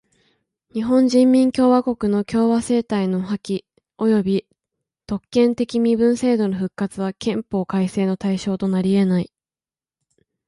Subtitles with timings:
[0.73, 3.65] 日本人民共和国の共和政体の破棄
[3.99, 4.47] および
[5.05, 9.31] 特権的身分制度の復活は憲法改正の対象となりえない。